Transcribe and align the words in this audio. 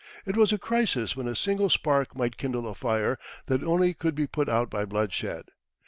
It 0.25 0.35
was 0.35 0.51
a 0.51 0.57
crisis 0.57 1.15
when 1.15 1.27
a 1.27 1.35
single 1.35 1.69
spark 1.69 2.15
might 2.15 2.35
kindle 2.35 2.67
a 2.67 2.73
fire 2.73 3.19
that 3.45 3.61
only 3.61 3.93
could 3.93 4.15
be 4.15 4.25
put 4.25 4.49
out 4.49 4.67
by 4.67 4.83
bloodshed. 4.83 5.49